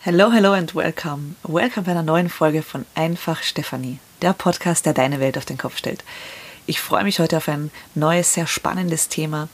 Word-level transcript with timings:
Hello, 0.00 0.30
hello 0.30 0.52
and 0.52 0.76
welcome. 0.76 1.34
Welcome 1.42 1.84
bei 1.84 1.90
einer 1.90 2.04
neuen 2.04 2.28
Folge 2.28 2.62
von 2.62 2.86
Einfach 2.94 3.42
Stefanie, 3.42 3.98
der 4.22 4.32
Podcast, 4.32 4.86
der 4.86 4.94
deine 4.94 5.18
Welt 5.18 5.36
auf 5.36 5.44
den 5.44 5.58
Kopf 5.58 5.76
stellt. 5.76 6.04
Ich 6.66 6.80
freue 6.80 7.02
mich 7.02 7.18
heute 7.18 7.36
auf 7.36 7.48
ein 7.48 7.72
neues, 7.96 8.32
sehr 8.32 8.46
spannendes 8.46 9.08
Thema, 9.08 9.48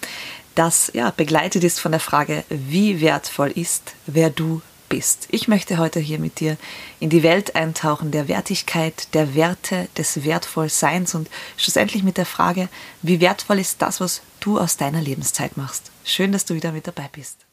das 0.54 0.90
ja 0.92 1.10
begleitet 1.16 1.64
ist 1.64 1.80
von 1.80 1.92
der 1.92 2.00
Frage, 2.00 2.44
wie 2.50 3.00
wertvoll 3.00 3.52
ist, 3.52 3.94
wer 4.06 4.28
du 4.28 4.60
bist. 4.90 5.28
Ich 5.30 5.48
möchte 5.48 5.78
heute 5.78 5.98
hier 5.98 6.18
mit 6.18 6.40
dir 6.40 6.58
in 7.00 7.08
die 7.08 7.22
Welt 7.22 7.56
eintauchen 7.56 8.10
der 8.10 8.28
Wertigkeit, 8.28 9.14
der 9.14 9.34
Werte, 9.34 9.88
des 9.96 10.24
Wertvollseins 10.24 11.14
und 11.14 11.30
schlussendlich 11.56 12.02
mit 12.02 12.18
der 12.18 12.26
Frage, 12.26 12.68
wie 13.00 13.22
wertvoll 13.22 13.60
ist 13.60 13.80
das, 13.80 13.98
was 13.98 14.20
du 14.40 14.60
aus 14.60 14.76
deiner 14.76 15.00
Lebenszeit 15.00 15.56
machst. 15.56 15.90
Schön, 16.04 16.32
dass 16.32 16.44
du 16.44 16.54
wieder 16.54 16.70
mit 16.70 16.86
dabei 16.86 17.08
bist. 17.10 17.46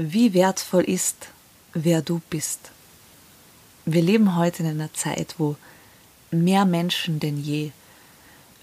Wie 0.00 0.32
wertvoll 0.32 0.84
ist, 0.84 1.26
wer 1.74 2.02
du 2.02 2.20
bist. 2.30 2.70
Wir 3.84 4.00
leben 4.00 4.36
heute 4.36 4.62
in 4.62 4.68
einer 4.68 4.94
Zeit, 4.94 5.34
wo 5.38 5.56
mehr 6.30 6.64
Menschen 6.66 7.18
denn 7.18 7.42
je 7.42 7.72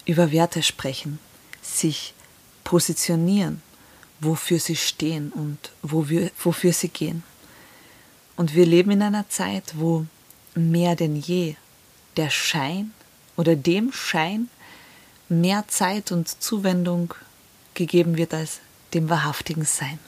über 0.05 0.31
Werte 0.31 0.63
sprechen, 0.63 1.19
sich 1.61 2.13
positionieren, 2.63 3.61
wofür 4.21 4.59
sie 4.59 4.77
stehen 4.77 5.29
und 5.33 5.73
wo 5.81 6.07
wir, 6.07 6.31
wofür 6.41 6.71
sie 6.71 6.87
gehen. 6.87 7.21
Und 8.37 8.55
wir 8.55 8.65
leben 8.65 8.91
in 8.91 9.01
einer 9.01 9.27
Zeit, 9.27 9.73
wo 9.75 10.05
mehr 10.53 10.95
denn 10.95 11.17
je 11.17 11.55
der 12.15 12.29
Schein 12.29 12.93
oder 13.35 13.57
dem 13.57 13.91
Schein 13.91 14.47
mehr 15.27 15.67
Zeit 15.67 16.13
und 16.13 16.29
Zuwendung 16.41 17.13
gegeben 17.73 18.15
wird 18.15 18.33
als 18.33 18.61
dem 18.93 19.09
wahrhaftigen 19.09 19.65
Sein. 19.65 19.99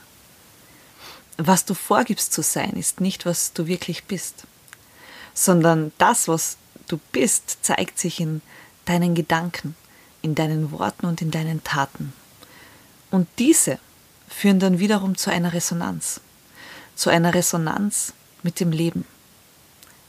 Was 1.38 1.66
du 1.66 1.74
vorgibst 1.74 2.34
zu 2.34 2.42
sein, 2.42 2.72
ist 2.72 3.00
nicht, 3.00 3.26
was 3.26 3.54
du 3.54 3.68
wirklich 3.68 4.06
bist, 4.06 4.46
sondern 5.34 5.92
das, 6.00 6.28
was 6.28 6.58
du 6.88 7.00
bist, 7.12 7.60
zeigt 7.62 8.00
sich 8.00 8.20
in 8.20 8.42
deinen 8.86 9.14
Gedanken, 9.14 9.76
in 10.22 10.34
deinen 10.34 10.72
Worten 10.72 11.06
und 11.06 11.22
in 11.22 11.30
deinen 11.30 11.64
Taten. 11.64 12.14
Und 13.12 13.28
diese 13.38 13.80
führen 14.28 14.60
dann 14.60 14.80
wiederum 14.80 15.16
zu 15.16 15.30
einer 15.32 15.54
Resonanz, 15.54 16.22
zu 16.96 17.10
einer 17.10 17.34
Resonanz 17.34 18.14
mit 18.42 18.60
dem 18.60 18.72
Leben. 18.72 19.06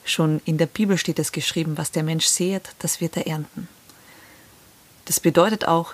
Schon 0.05 0.41
in 0.47 0.57
der 0.57 0.67
Bibel 0.67 0.97
steht 0.97 1.19
es 1.19 1.33
geschrieben, 1.33 1.77
was 1.77 1.91
der 1.91 2.03
Mensch 2.03 2.27
säet, 2.27 2.71
das 2.79 3.01
wird 3.01 3.17
er 3.19 3.27
ernten. 3.27 3.69
Das 5.05 5.21
bedeutet 5.21 5.67
auch, 5.69 5.93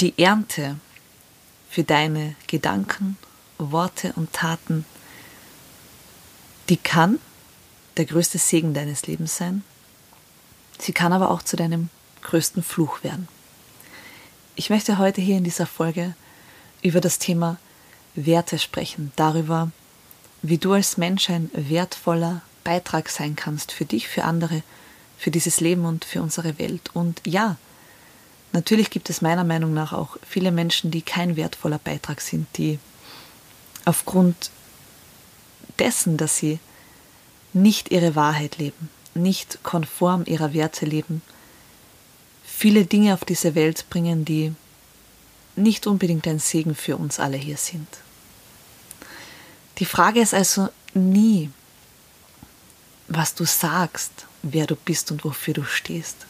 die 0.00 0.18
Ernte 0.18 0.76
für 1.70 1.84
deine 1.84 2.36
Gedanken, 2.46 3.16
Worte 3.58 4.12
und 4.16 4.32
Taten, 4.32 4.84
die 6.68 6.76
kann 6.76 7.18
der 7.96 8.04
größte 8.04 8.38
Segen 8.38 8.74
deines 8.74 9.06
Lebens 9.06 9.36
sein. 9.36 9.64
Sie 10.78 10.92
kann 10.92 11.12
aber 11.12 11.30
auch 11.30 11.42
zu 11.42 11.56
deinem 11.56 11.88
größten 12.22 12.62
Fluch 12.62 13.02
werden. 13.02 13.28
Ich 14.56 14.70
möchte 14.70 14.98
heute 14.98 15.20
hier 15.20 15.36
in 15.36 15.44
dieser 15.44 15.66
Folge 15.66 16.14
über 16.82 17.00
das 17.00 17.18
Thema 17.18 17.58
Werte 18.14 18.58
sprechen, 18.58 19.12
darüber, 19.16 19.70
wie 20.42 20.58
du 20.58 20.72
als 20.72 20.96
Mensch 20.96 21.30
ein 21.30 21.50
wertvoller 21.54 22.42
Beitrag 22.64 23.08
sein 23.08 23.36
kannst 23.36 23.72
für 23.72 23.84
dich, 23.84 24.08
für 24.08 24.24
andere, 24.24 24.62
für 25.18 25.30
dieses 25.30 25.60
Leben 25.60 25.84
und 25.84 26.04
für 26.04 26.22
unsere 26.22 26.58
Welt. 26.58 26.90
Und 26.94 27.20
ja, 27.24 27.56
natürlich 28.52 28.90
gibt 28.90 29.08
es 29.10 29.22
meiner 29.22 29.44
Meinung 29.44 29.72
nach 29.72 29.92
auch 29.92 30.16
viele 30.26 30.50
Menschen, 30.50 30.90
die 30.90 31.02
kein 31.02 31.36
wertvoller 31.36 31.78
Beitrag 31.78 32.20
sind, 32.20 32.46
die 32.56 32.78
aufgrund 33.86 34.50
dessen, 35.78 36.18
dass 36.18 36.36
sie 36.36 36.58
nicht 37.54 37.90
ihre 37.90 38.14
Wahrheit 38.14 38.58
leben, 38.58 38.90
nicht 39.14 39.62
konform 39.62 40.24
ihrer 40.26 40.52
Werte 40.52 40.84
leben, 40.84 41.22
viele 42.44 42.84
Dinge 42.84 43.14
auf 43.14 43.24
diese 43.24 43.54
Welt 43.54 43.88
bringen, 43.88 44.26
die 44.26 44.52
nicht 45.56 45.86
unbedingt 45.86 46.26
ein 46.26 46.38
Segen 46.38 46.74
für 46.74 46.98
uns 46.98 47.18
alle 47.18 47.38
hier 47.38 47.56
sind. 47.56 47.88
Die 49.78 49.86
Frage 49.86 50.20
ist 50.20 50.34
also 50.34 50.68
nie, 50.92 51.50
was 53.08 53.34
du 53.34 53.44
sagst, 53.44 54.26
wer 54.42 54.66
du 54.66 54.76
bist 54.76 55.10
und 55.10 55.24
wofür 55.24 55.54
du 55.54 55.64
stehst. 55.64 56.26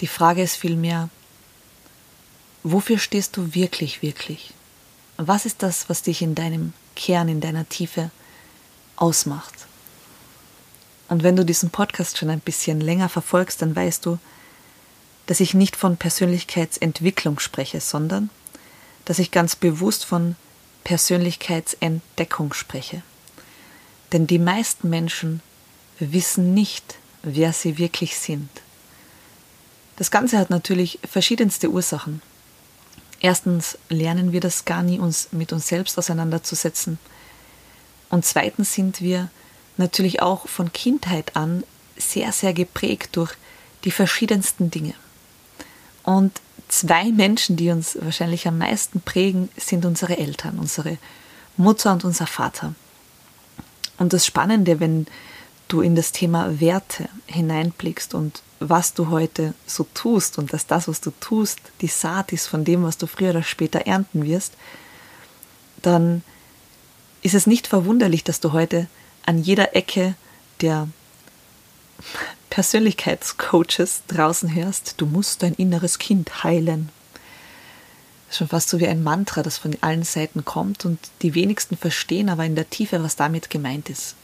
Die 0.00 0.06
Frage 0.06 0.42
ist 0.42 0.56
vielmehr, 0.56 1.08
wofür 2.62 2.98
stehst 2.98 3.36
du 3.36 3.54
wirklich, 3.54 4.02
wirklich? 4.02 4.52
Was 5.16 5.46
ist 5.46 5.62
das, 5.62 5.88
was 5.88 6.02
dich 6.02 6.22
in 6.22 6.34
deinem 6.34 6.72
Kern, 6.96 7.28
in 7.28 7.40
deiner 7.40 7.68
Tiefe 7.68 8.10
ausmacht? 8.96 9.54
Und 11.08 11.22
wenn 11.22 11.36
du 11.36 11.44
diesen 11.44 11.70
Podcast 11.70 12.16
schon 12.16 12.30
ein 12.30 12.40
bisschen 12.40 12.80
länger 12.80 13.08
verfolgst, 13.08 13.60
dann 13.60 13.76
weißt 13.76 14.06
du, 14.06 14.18
dass 15.26 15.40
ich 15.40 15.54
nicht 15.54 15.76
von 15.76 15.96
Persönlichkeitsentwicklung 15.96 17.38
spreche, 17.38 17.80
sondern 17.80 18.30
dass 19.04 19.18
ich 19.18 19.30
ganz 19.30 19.56
bewusst 19.56 20.04
von 20.04 20.36
Persönlichkeitsentdeckung 20.84 22.54
spreche. 22.54 23.02
Denn 24.12 24.26
die 24.26 24.38
meisten 24.38 24.90
Menschen 24.90 25.42
wissen 25.98 26.54
nicht, 26.54 26.96
wer 27.22 27.52
sie 27.52 27.78
wirklich 27.78 28.18
sind. 28.18 28.48
Das 29.96 30.10
Ganze 30.10 30.38
hat 30.38 30.50
natürlich 30.50 30.98
verschiedenste 31.08 31.70
Ursachen. 31.70 32.22
Erstens 33.22 33.78
lernen 33.88 34.32
wir 34.32 34.40
das 34.40 34.64
gar 34.64 34.82
nie, 34.82 34.98
uns 34.98 35.28
mit 35.30 35.52
uns 35.52 35.68
selbst 35.68 35.96
auseinanderzusetzen. 35.96 36.98
Und 38.10 38.24
zweitens 38.24 38.74
sind 38.74 39.00
wir 39.00 39.30
natürlich 39.76 40.20
auch 40.20 40.48
von 40.48 40.72
Kindheit 40.72 41.36
an 41.36 41.62
sehr, 41.96 42.32
sehr 42.32 42.52
geprägt 42.52 43.10
durch 43.16 43.34
die 43.84 43.92
verschiedensten 43.92 44.72
Dinge. 44.72 44.94
Und 46.02 46.40
zwei 46.66 47.12
Menschen, 47.12 47.54
die 47.54 47.70
uns 47.70 47.96
wahrscheinlich 48.00 48.48
am 48.48 48.58
meisten 48.58 49.00
prägen, 49.00 49.50
sind 49.56 49.84
unsere 49.84 50.18
Eltern, 50.18 50.58
unsere 50.58 50.98
Mutter 51.56 51.92
und 51.92 52.04
unser 52.04 52.26
Vater. 52.26 52.74
Und 53.98 54.12
das 54.12 54.26
Spannende, 54.26 54.80
wenn 54.80 55.06
du 55.68 55.80
in 55.80 55.94
das 55.94 56.10
Thema 56.10 56.58
Werte 56.60 57.08
hineinblickst 57.26 58.14
und 58.14 58.42
was 58.68 58.94
du 58.94 59.10
heute 59.10 59.54
so 59.66 59.86
tust 59.94 60.38
und 60.38 60.52
dass 60.52 60.66
das, 60.66 60.88
was 60.88 61.00
du 61.00 61.10
tust, 61.20 61.58
die 61.80 61.88
Saat 61.88 62.32
ist 62.32 62.46
von 62.46 62.64
dem, 62.64 62.82
was 62.82 62.98
du 62.98 63.06
früher 63.06 63.30
oder 63.30 63.42
später 63.42 63.80
ernten 63.80 64.24
wirst, 64.24 64.54
dann 65.82 66.22
ist 67.22 67.34
es 67.34 67.46
nicht 67.46 67.66
verwunderlich, 67.66 68.24
dass 68.24 68.40
du 68.40 68.52
heute 68.52 68.88
an 69.24 69.38
jeder 69.38 69.76
Ecke 69.76 70.14
der 70.60 70.88
Persönlichkeitscoaches 72.50 74.02
draußen 74.08 74.54
hörst, 74.54 75.00
du 75.00 75.06
musst 75.06 75.42
dein 75.42 75.54
inneres 75.54 75.98
Kind 75.98 76.44
heilen. 76.44 76.90
Das 78.26 78.34
ist 78.34 78.38
schon 78.38 78.48
fast 78.48 78.68
so 78.68 78.80
wie 78.80 78.88
ein 78.88 79.02
Mantra, 79.02 79.42
das 79.42 79.58
von 79.58 79.76
allen 79.80 80.02
Seiten 80.02 80.44
kommt 80.44 80.84
und 80.84 80.98
die 81.22 81.34
wenigsten 81.34 81.76
verstehen 81.76 82.28
aber 82.28 82.44
in 82.44 82.54
der 82.54 82.68
Tiefe, 82.68 83.02
was 83.02 83.16
damit 83.16 83.50
gemeint 83.50 83.88
ist. 83.88 84.16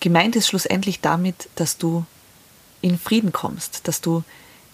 Gemeint 0.00 0.36
ist 0.36 0.48
schlussendlich 0.48 1.00
damit, 1.00 1.48
dass 1.54 1.78
du 1.78 2.04
in 2.84 2.98
Frieden 2.98 3.32
kommst, 3.32 3.88
dass 3.88 4.02
du 4.02 4.24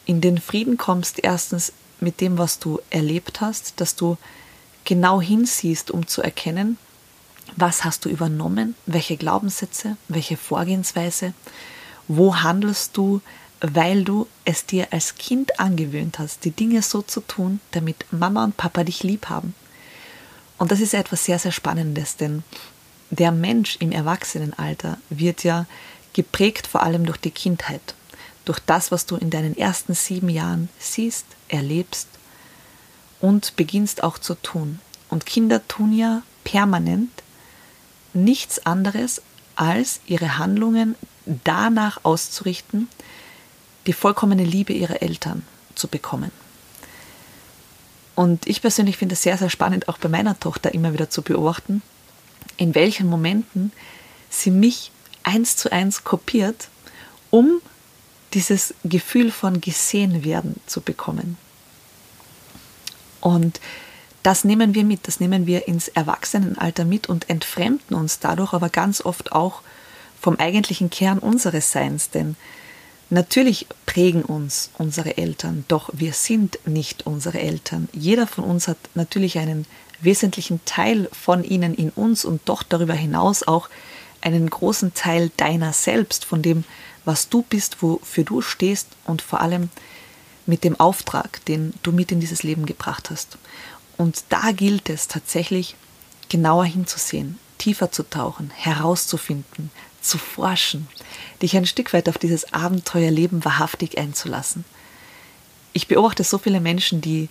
in 0.04 0.20
den 0.20 0.38
Frieden 0.38 0.76
kommst, 0.76 1.22
erstens 1.22 1.72
mit 2.00 2.20
dem, 2.20 2.38
was 2.38 2.58
du 2.58 2.80
erlebt 2.90 3.40
hast, 3.40 3.80
dass 3.80 3.94
du 3.94 4.18
genau 4.84 5.20
hinsiehst, 5.20 5.92
um 5.92 6.08
zu 6.08 6.20
erkennen, 6.20 6.76
was 7.54 7.84
hast 7.84 8.04
du 8.04 8.08
übernommen? 8.08 8.74
Welche 8.86 9.16
Glaubenssätze? 9.16 9.96
Welche 10.08 10.36
Vorgehensweise? 10.36 11.34
Wo 12.08 12.34
handelst 12.34 12.96
du, 12.96 13.20
weil 13.60 14.02
du 14.02 14.26
es 14.44 14.66
dir 14.66 14.88
als 14.90 15.14
Kind 15.14 15.60
angewöhnt 15.60 16.18
hast, 16.18 16.44
die 16.44 16.50
Dinge 16.50 16.82
so 16.82 17.02
zu 17.02 17.20
tun, 17.20 17.60
damit 17.70 18.06
Mama 18.10 18.42
und 18.42 18.56
Papa 18.56 18.82
dich 18.82 19.04
lieb 19.04 19.28
haben? 19.28 19.54
Und 20.58 20.72
das 20.72 20.80
ist 20.80 20.94
etwas 20.94 21.24
sehr, 21.24 21.38
sehr 21.38 21.52
Spannendes, 21.52 22.16
denn 22.16 22.42
der 23.10 23.30
Mensch 23.30 23.76
im 23.76 23.92
Erwachsenenalter 23.92 24.98
wird 25.10 25.44
ja 25.44 25.66
geprägt 26.12 26.66
vor 26.66 26.82
allem 26.82 27.06
durch 27.06 27.18
die 27.18 27.30
Kindheit, 27.30 27.94
durch 28.50 28.58
das, 28.58 28.90
was 28.90 29.06
du 29.06 29.14
in 29.14 29.30
deinen 29.30 29.56
ersten 29.56 29.94
sieben 29.94 30.28
Jahren 30.28 30.70
siehst, 30.80 31.24
erlebst 31.46 32.08
und 33.20 33.54
beginnst 33.54 34.02
auch 34.02 34.18
zu 34.18 34.34
tun. 34.34 34.80
Und 35.08 35.24
Kinder 35.24 35.68
tun 35.68 35.92
ja 35.96 36.22
permanent 36.42 37.12
nichts 38.12 38.66
anderes, 38.66 39.22
als 39.54 40.00
ihre 40.04 40.36
Handlungen 40.36 40.96
danach 41.44 42.00
auszurichten, 42.02 42.88
die 43.86 43.92
vollkommene 43.92 44.42
Liebe 44.42 44.72
ihrer 44.72 45.00
Eltern 45.00 45.44
zu 45.76 45.86
bekommen. 45.86 46.32
Und 48.16 48.48
ich 48.48 48.62
persönlich 48.62 48.96
finde 48.96 49.12
es 49.12 49.22
sehr, 49.22 49.38
sehr 49.38 49.48
spannend, 49.48 49.88
auch 49.88 49.98
bei 49.98 50.08
meiner 50.08 50.40
Tochter 50.40 50.74
immer 50.74 50.92
wieder 50.92 51.08
zu 51.08 51.22
beobachten, 51.22 51.82
in 52.56 52.74
welchen 52.74 53.06
Momenten 53.06 53.70
sie 54.28 54.50
mich 54.50 54.90
eins 55.22 55.56
zu 55.56 55.70
eins 55.70 56.02
kopiert, 56.02 56.66
um 57.30 57.62
dieses 58.34 58.74
Gefühl 58.84 59.30
von 59.30 59.60
gesehen 59.60 60.24
werden 60.24 60.60
zu 60.66 60.80
bekommen. 60.80 61.36
Und 63.20 63.60
das 64.22 64.44
nehmen 64.44 64.74
wir 64.74 64.84
mit, 64.84 65.08
das 65.08 65.20
nehmen 65.20 65.46
wir 65.46 65.66
ins 65.66 65.88
Erwachsenenalter 65.88 66.84
mit 66.84 67.08
und 67.08 67.30
entfremden 67.30 67.96
uns 67.96 68.18
dadurch 68.18 68.52
aber 68.52 68.68
ganz 68.68 69.00
oft 69.00 69.32
auch 69.32 69.62
vom 70.20 70.36
eigentlichen 70.36 70.90
Kern 70.90 71.18
unseres 71.18 71.72
Seins, 71.72 72.10
denn 72.10 72.36
natürlich 73.08 73.66
prägen 73.86 74.22
uns 74.22 74.70
unsere 74.76 75.16
Eltern, 75.16 75.64
doch 75.68 75.90
wir 75.94 76.12
sind 76.12 76.58
nicht 76.66 77.06
unsere 77.06 77.40
Eltern. 77.40 77.88
Jeder 77.92 78.26
von 78.26 78.44
uns 78.44 78.68
hat 78.68 78.76
natürlich 78.94 79.38
einen 79.38 79.66
wesentlichen 80.02 80.60
Teil 80.66 81.08
von 81.12 81.42
ihnen 81.44 81.74
in 81.74 81.90
uns 81.90 82.24
und 82.24 82.42
doch 82.46 82.62
darüber 82.62 82.94
hinaus 82.94 83.42
auch 83.42 83.68
einen 84.20 84.48
großen 84.50 84.92
Teil 84.92 85.30
deiner 85.38 85.72
selbst, 85.72 86.26
von 86.26 86.42
dem, 86.42 86.64
was 87.04 87.28
du 87.28 87.42
bist, 87.42 87.82
wofür 87.82 88.24
du 88.24 88.40
stehst 88.40 88.88
und 89.04 89.22
vor 89.22 89.40
allem 89.40 89.70
mit 90.46 90.64
dem 90.64 90.78
Auftrag, 90.78 91.44
den 91.46 91.74
du 91.82 91.92
mit 91.92 92.12
in 92.12 92.20
dieses 92.20 92.42
Leben 92.42 92.66
gebracht 92.66 93.10
hast. 93.10 93.38
Und 93.96 94.24
da 94.30 94.52
gilt 94.52 94.88
es 94.88 95.08
tatsächlich 95.08 95.76
genauer 96.28 96.64
hinzusehen, 96.64 97.38
tiefer 97.58 97.92
zu 97.92 98.08
tauchen, 98.08 98.50
herauszufinden, 98.50 99.70
zu 100.00 100.18
forschen, 100.18 100.88
dich 101.42 101.56
ein 101.56 101.66
Stück 101.66 101.92
weit 101.92 102.08
auf 102.08 102.18
dieses 102.18 102.52
Abenteuerleben 102.52 103.44
wahrhaftig 103.44 103.98
einzulassen. 103.98 104.64
Ich 105.72 105.86
beobachte 105.86 106.24
so 106.24 106.38
viele 106.38 106.60
Menschen, 106.60 107.00
die 107.00 107.28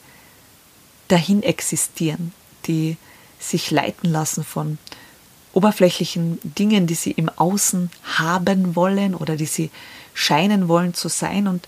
dahin 1.07 1.43
existieren, 1.43 2.31
die 2.67 2.97
sich 3.39 3.71
leiten 3.71 4.09
lassen 4.11 4.43
von 4.43 4.77
oberflächlichen 5.53 6.39
Dingen, 6.43 6.87
die 6.87 6.95
sie 6.95 7.11
im 7.11 7.29
Außen 7.29 7.89
haben 8.17 8.75
wollen 8.75 9.15
oder 9.15 9.35
die 9.35 9.45
sie 9.45 9.71
scheinen 10.13 10.67
wollen 10.67 10.93
zu 10.93 11.07
sein 11.09 11.47
und 11.47 11.67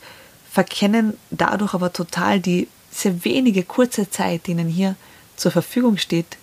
verkennen 0.52 1.18
dadurch 1.30 1.74
aber 1.74 1.94
total 1.94 2.40
die 2.40 2.68
sehr 2.92 3.24
wenige 3.24 3.64
kurze 3.64 4.10
Zeit, 4.10 4.48
die 4.48 4.52
ihnen 4.52 4.68
hier 4.68 4.96
zur 5.38 5.52
Verfügung 5.52 5.98
steht, 5.98 6.38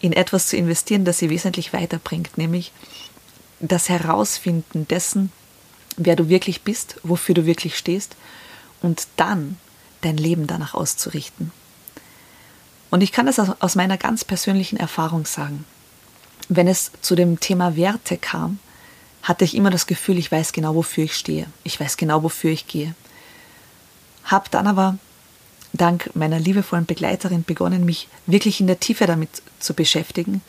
in 0.00 0.12
etwas 0.12 0.48
zu 0.48 0.56
investieren, 0.56 1.04
das 1.04 1.18
sie 1.18 1.30
wesentlich 1.30 1.72
weiterbringt, 1.72 2.38
nämlich 2.38 2.72
das 3.60 3.88
Herausfinden 3.88 4.86
dessen, 4.86 5.32
wer 5.96 6.14
du 6.14 6.28
wirklich 6.28 6.62
bist, 6.62 7.00
wofür 7.02 7.34
du 7.34 7.46
wirklich 7.46 7.76
stehst 7.76 8.14
und 8.80 9.08
dann 9.16 9.56
dein 10.02 10.16
Leben 10.16 10.46
danach 10.46 10.74
auszurichten. 10.74 11.50
Und 12.90 13.02
ich 13.02 13.12
kann 13.12 13.26
das 13.26 13.38
aus 13.38 13.74
meiner 13.74 13.98
ganz 13.98 14.24
persönlichen 14.24 14.78
Erfahrung 14.78 15.26
sagen. 15.26 15.64
Wenn 16.48 16.68
es 16.68 16.92
zu 17.02 17.14
dem 17.14 17.40
Thema 17.40 17.76
Werte 17.76 18.16
kam, 18.16 18.58
hatte 19.22 19.44
ich 19.44 19.54
immer 19.54 19.70
das 19.70 19.86
Gefühl, 19.86 20.18
ich 20.18 20.32
weiß 20.32 20.52
genau, 20.52 20.74
wofür 20.74 21.04
ich 21.04 21.14
stehe. 21.14 21.46
Ich 21.64 21.78
weiß 21.78 21.96
genau, 21.96 22.22
wofür 22.22 22.50
ich 22.50 22.66
gehe. 22.66 22.94
Hab 24.24 24.50
dann 24.50 24.66
aber 24.66 24.98
dank 25.72 26.10
meiner 26.14 26.38
liebevollen 26.38 26.86
Begleiterin 26.86 27.44
begonnen, 27.44 27.84
mich 27.84 28.08
wirklich 28.26 28.60
in 28.60 28.66
der 28.66 28.80
Tiefe 28.80 29.06
damit 29.06 29.42
zu 29.60 29.74
beschäftigen 29.74 30.40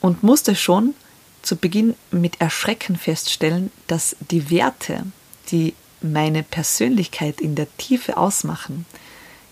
und 0.00 0.22
musste 0.22 0.56
schon 0.56 0.94
zu 1.42 1.56
Beginn 1.56 1.94
mit 2.10 2.40
Erschrecken 2.40 2.96
feststellen, 2.96 3.70
dass 3.86 4.16
die 4.30 4.50
Werte, 4.50 5.04
die 5.50 5.74
meine 6.00 6.42
Persönlichkeit 6.42 7.40
in 7.40 7.54
der 7.54 7.68
Tiefe 7.76 8.16
ausmachen, 8.16 8.84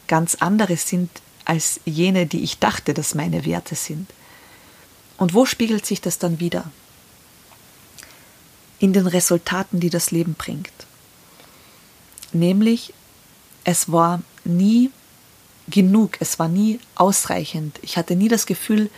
ganz 0.08 0.36
andere 0.36 0.76
sind 0.76 1.10
als 1.44 1.80
jene, 1.84 2.26
die 2.26 2.42
ich 2.42 2.58
dachte, 2.58 2.94
dass 2.94 3.14
meine 3.14 3.44
Werte 3.44 3.74
sind. 3.74 4.10
Und 5.16 5.34
wo 5.34 5.46
spiegelt 5.46 5.86
sich 5.86 6.00
das 6.00 6.18
dann 6.18 6.40
wieder? 6.40 6.70
In 8.78 8.92
den 8.92 9.06
Resultaten, 9.06 9.80
die 9.80 9.90
das 9.90 10.10
Leben 10.10 10.34
bringt. 10.34 10.72
Nämlich, 12.32 12.92
es 13.62 13.90
war 13.90 14.22
nie 14.44 14.90
genug, 15.68 16.16
es 16.20 16.38
war 16.38 16.48
nie 16.48 16.80
ausreichend. 16.94 17.78
Ich 17.82 17.96
hatte 17.96 18.16
nie 18.16 18.28
das 18.28 18.46
Gefühl, 18.46 18.90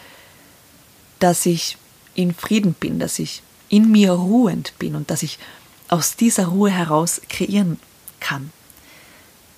dass 1.19 1.47
ich 1.47 1.77
in 2.15 2.35
Frieden 2.35 2.73
bin, 2.75 2.99
dass 2.99 3.19
ich 3.19 3.43
in 3.69 3.91
mir 3.91 4.13
ruhend 4.13 4.73
bin 4.79 4.95
und 4.95 5.11
dass 5.11 5.23
ich 5.23 5.39
aus 5.89 6.17
dieser 6.17 6.47
Ruhe 6.47 6.71
heraus 6.71 7.21
kreieren 7.29 7.79
kann. 8.21 8.53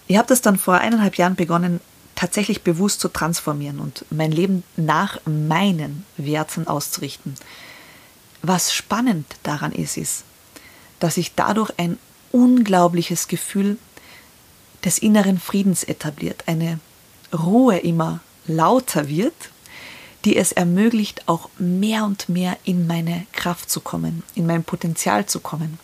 Ich 0.07 0.17
habe 0.17 0.29
das 0.29 0.41
dann 0.41 0.59
vor 0.59 0.75
eineinhalb 0.75 1.17
Jahren 1.17 1.37
begonnen, 1.37 1.81
tatsächlich 2.19 2.63
bewusst 2.63 2.99
zu 2.99 3.07
transformieren 3.07 3.79
und 3.79 4.05
mein 4.11 4.33
Leben 4.33 4.65
nach 4.77 5.21
meinen 5.25 6.05
Werten 6.17 6.67
auszurichten. 6.67 7.37
Was 8.43 8.75
spannend 8.75 9.37
daran 9.45 9.71
ist, 9.71 9.97
ist, 9.97 10.25
dass 10.99 11.15
sich 11.15 11.37
dadurch 11.37 11.71
ein 11.79 11.97
unglaubliches 12.33 13.29
Gefühl 13.29 13.79
des 14.85 14.99
inneren 14.99 15.39
Friedens 15.39 15.85
etabliert, 15.85 16.43
eine 16.47 16.81
Ruhe 17.33 17.79
immer 17.79 18.19
lauter 18.49 19.09
wird, 19.09 19.51
die 20.25 20.37
es 20.37 20.51
ermöglicht, 20.51 21.29
auch 21.29 21.49
mehr 21.61 22.05
und 22.05 22.29
mehr 22.29 22.59
in 22.65 22.89
meine 22.89 23.27
Kraft 23.31 23.71
zu 23.71 23.81
kommen, 23.81 24.25
in 24.35 24.45
mein 24.45 24.65
Potenzial 24.65 25.27
zu 25.27 25.39
kommen, 25.39 25.79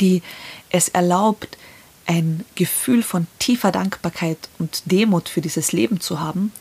die 0.00 0.22
es 0.70 0.88
erlaubt, 0.88 1.58
ein 2.06 2.44
Gefühl 2.54 3.02
von 3.02 3.26
tiefer 3.38 3.72
Dankbarkeit 3.72 4.38
und 4.58 4.82
Demut 4.90 5.28
für 5.28 5.40
dieses 5.40 5.72
Leben 5.72 6.00
zu 6.00 6.20
haben 6.20 6.52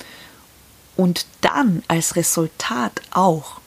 und 0.96 1.26
dann 1.42 1.84
als 1.88 2.16
Resultat 2.16 3.02
auch 3.12 3.60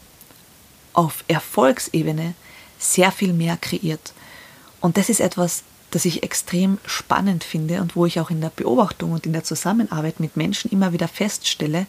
auf 0.93 1.25
Erfolgsebene 1.29 2.35
sehr 2.79 3.13
viel 3.13 3.33
mehr 3.33 3.57
kreiert. 3.57 4.13
Und 4.81 4.97
das 4.97 5.09
ist 5.09 5.21
etwas, 5.21 5.63
das 5.91 6.05
ich 6.05 6.23
extrem 6.23 6.79
spannend 6.85 7.45
finde 7.45 7.81
und 7.81 7.97
wo 7.97 8.07
ich 8.07 8.21
auch 8.21 8.31
in 8.31 8.41
der 8.41 8.51
Beobachtung 8.51 9.13
und 9.13 9.27
in 9.27 9.33
der 9.33 9.45
Zusammenarbeit 9.45 10.21
mit 10.21 10.37
Menschen 10.37 10.71
immer 10.71 10.93
wieder 10.93 11.09
feststelle, 11.09 11.87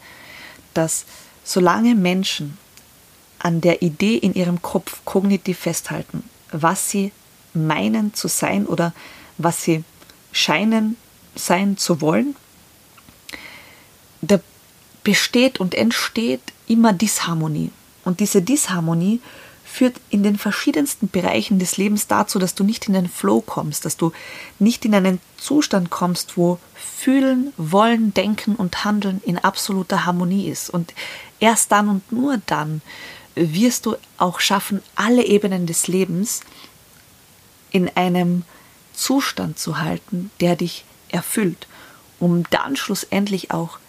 dass 0.74 1.06
solange 1.44 1.96
Menschen 1.96 2.58
an 3.40 3.62
der 3.62 3.82
Idee 3.82 4.16
in 4.16 4.34
ihrem 4.34 4.62
Kopf 4.62 5.02
kognitiv 5.06 5.60
festhalten, 5.60 6.24
was 6.52 6.90
sie 6.90 7.12
meinen 7.54 8.14
zu 8.14 8.28
sein 8.28 8.66
oder 8.66 8.94
was 9.40 9.64
sie 9.64 9.84
scheinen 10.32 10.96
sein 11.36 11.78
zu 11.78 12.02
wollen, 12.02 12.36
da 14.22 14.40
besteht 15.04 15.60
und 15.60 15.74
entsteht 15.74 16.42
immer 16.68 16.94
Disharmonie. 16.94 17.72
Und 18.06 18.20
diese 18.20 18.42
Disharmonie 18.42 19.22
führt 19.64 19.96
in 20.10 20.24
den 20.24 20.38
verschiedensten 20.38 21.10
Bereichen 21.10 21.60
des 21.60 21.78
Lebens 21.78 22.08
dazu, 22.08 22.40
dass 22.40 22.56
du 22.56 22.64
nicht 22.64 22.88
in 22.88 22.94
den 22.94 23.08
Flow 23.08 23.42
kommst, 23.42 23.86
dass 23.86 23.98
du 23.98 24.12
nicht 24.58 24.84
in 24.84 24.96
einen 24.96 25.20
Zustand 25.38 25.90
kommst, 25.90 26.38
wo 26.38 26.60
Fühlen, 26.76 27.54
Wollen, 27.56 28.14
Denken 28.14 28.56
und 28.56 28.84
Handeln 28.84 29.22
in 29.26 29.38
absoluter 29.38 30.06
Harmonie 30.06 30.50
ist. 30.50 30.70
Und 30.70 30.94
erst 31.40 31.72
dann 31.72 31.88
und 31.88 32.12
nur 32.12 32.42
dann 32.46 32.82
wirst 33.36 33.86
du 33.86 33.96
auch 34.18 34.40
schaffen, 34.40 34.82
alle 34.96 35.24
Ebenen 35.24 35.66
des 35.66 35.88
Lebens 35.88 36.42
in 37.72 37.90
einem 37.96 38.44
Zustand 39.00 39.58
zu 39.58 39.80
halten, 39.80 40.30
der 40.42 40.56
dich 40.56 40.84
erfüllt, 41.10 41.68
um 42.20 42.44
dann 42.50 42.76
schlussendlich 42.76 43.52
auch 43.52 43.80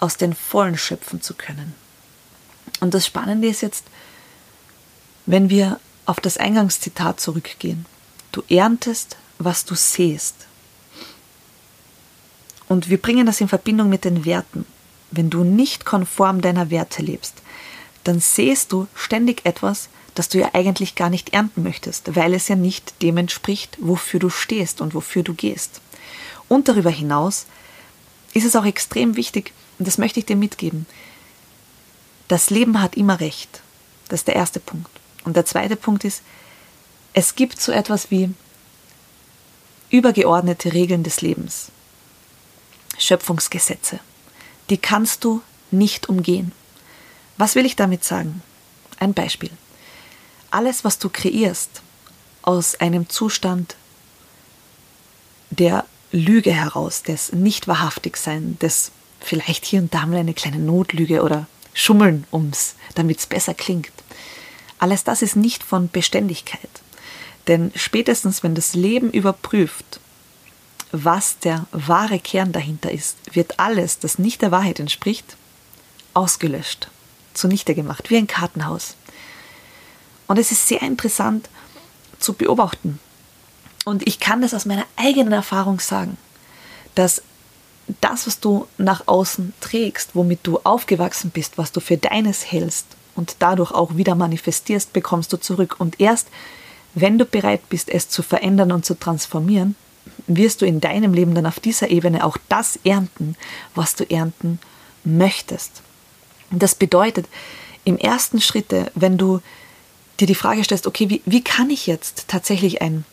aus 0.00 0.16
den 0.16 0.34
Vollen 0.34 0.76
schöpfen 0.76 1.22
zu 1.22 1.34
können. 1.34 1.74
Und 2.80 2.92
das 2.92 3.06
Spannende 3.06 3.48
ist 3.48 3.62
jetzt, 3.62 3.84
wenn 5.24 5.48
wir 5.48 5.80
auf 6.04 6.20
das 6.20 6.36
Eingangszitat 6.36 7.20
zurückgehen. 7.20 7.86
Du 8.32 8.42
erntest, 8.48 9.16
was 9.38 9.64
du 9.64 9.74
sähst. 9.74 10.46
Und 12.68 12.90
wir 12.90 13.00
bringen 13.00 13.26
das 13.26 13.40
in 13.40 13.48
Verbindung 13.48 13.88
mit 13.88 14.04
den 14.04 14.24
Werten. 14.24 14.66
Wenn 15.10 15.30
du 15.30 15.42
nicht 15.42 15.84
konform 15.84 16.42
deiner 16.42 16.70
Werte 16.70 17.02
lebst, 17.02 17.42
dann 18.04 18.20
sähst 18.20 18.72
du 18.72 18.88
ständig 18.94 19.46
etwas, 19.46 19.88
das 20.16 20.30
du 20.30 20.38
ja 20.38 20.50
eigentlich 20.54 20.94
gar 20.94 21.10
nicht 21.10 21.34
ernten 21.34 21.62
möchtest, 21.62 22.16
weil 22.16 22.32
es 22.32 22.48
ja 22.48 22.56
nicht 22.56 23.02
dem 23.02 23.18
entspricht, 23.18 23.76
wofür 23.78 24.18
du 24.18 24.30
stehst 24.30 24.80
und 24.80 24.94
wofür 24.94 25.22
du 25.22 25.34
gehst. 25.34 25.82
Und 26.48 26.68
darüber 26.68 26.90
hinaus 26.90 27.46
ist 28.32 28.46
es 28.46 28.56
auch 28.56 28.64
extrem 28.64 29.14
wichtig, 29.16 29.52
und 29.78 29.86
das 29.86 29.98
möchte 29.98 30.18
ich 30.18 30.26
dir 30.26 30.36
mitgeben, 30.36 30.86
das 32.28 32.48
Leben 32.48 32.80
hat 32.80 32.96
immer 32.96 33.20
recht. 33.20 33.60
Das 34.08 34.20
ist 34.20 34.28
der 34.28 34.36
erste 34.36 34.58
Punkt. 34.58 34.90
Und 35.24 35.36
der 35.36 35.44
zweite 35.44 35.76
Punkt 35.76 36.02
ist, 36.04 36.22
es 37.12 37.34
gibt 37.34 37.60
so 37.60 37.70
etwas 37.70 38.10
wie 38.10 38.30
übergeordnete 39.90 40.72
Regeln 40.72 41.02
des 41.02 41.20
Lebens, 41.20 41.70
Schöpfungsgesetze. 42.98 44.00
Die 44.70 44.78
kannst 44.78 45.24
du 45.24 45.42
nicht 45.70 46.08
umgehen. 46.08 46.52
Was 47.36 47.54
will 47.54 47.66
ich 47.66 47.76
damit 47.76 48.02
sagen? 48.02 48.42
Ein 48.98 49.12
Beispiel 49.12 49.50
alles, 50.50 50.84
was 50.84 50.98
du 50.98 51.08
kreierst, 51.08 51.82
aus 52.42 52.76
einem 52.80 53.08
Zustand 53.08 53.76
der 55.50 55.84
Lüge 56.12 56.52
heraus, 56.52 57.02
des 57.02 57.32
Nicht-Wahrhaftigsein, 57.32 58.58
des 58.60 58.92
vielleicht 59.20 59.64
hier 59.64 59.80
und 59.80 59.92
da 59.92 60.06
mal 60.06 60.18
eine 60.18 60.34
kleine 60.34 60.58
Notlüge 60.58 61.22
oder 61.22 61.46
Schummeln 61.74 62.24
ums, 62.32 62.76
damit 62.94 63.18
es 63.18 63.26
besser 63.26 63.54
klingt. 63.54 63.92
Alles 64.78 65.04
das 65.04 65.22
ist 65.22 65.36
nicht 65.36 65.62
von 65.62 65.90
Beständigkeit. 65.90 66.70
Denn 67.48 67.72
spätestens, 67.74 68.42
wenn 68.42 68.54
das 68.54 68.74
Leben 68.74 69.10
überprüft, 69.10 70.00
was 70.92 71.38
der 71.38 71.66
wahre 71.72 72.18
Kern 72.18 72.52
dahinter 72.52 72.90
ist, 72.90 73.16
wird 73.32 73.58
alles, 73.58 73.98
das 73.98 74.18
nicht 74.18 74.42
der 74.42 74.50
Wahrheit 74.50 74.80
entspricht, 74.80 75.36
ausgelöscht, 76.14 76.88
zunichte 77.34 77.74
gemacht, 77.74 78.10
wie 78.10 78.16
ein 78.16 78.26
Kartenhaus. 78.26 78.95
Und 80.26 80.38
es 80.38 80.52
ist 80.52 80.66
sehr 80.66 80.82
interessant 80.82 81.48
zu 82.18 82.32
beobachten. 82.32 82.98
Und 83.84 84.06
ich 84.06 84.18
kann 84.18 84.40
das 84.40 84.54
aus 84.54 84.64
meiner 84.64 84.86
eigenen 84.96 85.32
Erfahrung 85.32 85.78
sagen, 85.80 86.16
dass 86.94 87.22
das, 88.00 88.26
was 88.26 88.40
du 88.40 88.66
nach 88.78 89.06
außen 89.06 89.54
trägst, 89.60 90.10
womit 90.14 90.40
du 90.42 90.58
aufgewachsen 90.64 91.30
bist, 91.30 91.56
was 91.56 91.70
du 91.70 91.80
für 91.80 91.96
deines 91.96 92.50
hältst 92.50 92.86
und 93.14 93.36
dadurch 93.38 93.70
auch 93.70 93.96
wieder 93.96 94.16
manifestierst, 94.16 94.92
bekommst 94.92 95.32
du 95.32 95.36
zurück. 95.36 95.76
Und 95.78 96.00
erst 96.00 96.28
wenn 96.94 97.18
du 97.18 97.26
bereit 97.26 97.68
bist, 97.68 97.90
es 97.90 98.08
zu 98.08 98.22
verändern 98.22 98.72
und 98.72 98.86
zu 98.86 98.98
transformieren, 98.98 99.76
wirst 100.26 100.62
du 100.62 100.66
in 100.66 100.80
deinem 100.80 101.12
Leben 101.12 101.34
dann 101.34 101.44
auf 101.44 101.60
dieser 101.60 101.90
Ebene 101.90 102.24
auch 102.24 102.38
das 102.48 102.78
ernten, 102.84 103.36
was 103.74 103.96
du 103.96 104.10
ernten 104.10 104.58
möchtest. 105.04 105.82
Das 106.50 106.74
bedeutet, 106.74 107.26
im 107.84 107.98
ersten 107.98 108.40
Schritte, 108.40 108.90
wenn 108.94 109.18
du 109.18 109.40
dir 110.20 110.26
die 110.26 110.34
Frage 110.34 110.64
stellst, 110.64 110.86
okay, 110.86 111.10
wie, 111.10 111.22
wie 111.26 111.42
kann 111.42 111.70
ich 111.70 111.86
jetzt 111.86 112.28
tatsächlich 112.28 112.82
ein 112.82 113.04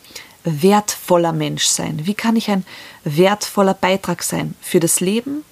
wertvoller 0.43 1.33
Mensch 1.33 1.65
sein? 1.65 2.05
Wie 2.05 2.13
kann 2.13 2.35
ich 2.35 2.49
ein 2.49 2.65
wertvoller 3.03 3.73
Beitrag 3.73 4.23
sein 4.23 4.55
für 4.61 4.79
das 4.79 4.99
Leben, 4.99 5.43